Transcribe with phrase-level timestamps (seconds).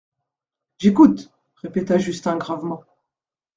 [0.79, 2.83] J'écoute, répéta Justin gravement.